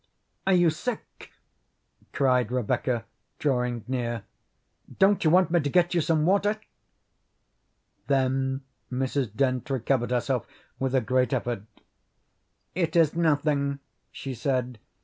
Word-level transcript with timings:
"Are 0.47 0.53
you 0.53 0.71
sick!" 0.71 1.31
cried 2.11 2.51
Rebecca, 2.51 3.05
drawing 3.37 3.83
near. 3.87 4.23
"Don't 4.97 5.23
you 5.23 5.29
want 5.29 5.51
me 5.51 5.59
to 5.59 5.69
get 5.69 5.93
you 5.93 6.01
some 6.01 6.25
water!" 6.25 6.57
Then 8.07 8.61
Mrs. 8.91 9.31
Dent 9.35 9.69
recovered 9.69 10.09
herself 10.09 10.47
with 10.79 10.95
a 10.95 11.01
great 11.01 11.33
effort. 11.33 11.61
"It 12.73 12.95
is 12.95 13.15
nothing," 13.15 13.77
she 14.11 14.33
said. 14.33 14.79